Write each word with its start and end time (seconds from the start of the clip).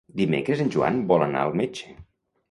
Dimecres 0.19 0.63
en 0.63 0.71
Joan 0.75 0.95
vol 1.11 1.25
anar 1.25 1.43
al 1.49 1.53
metge. 1.61 1.93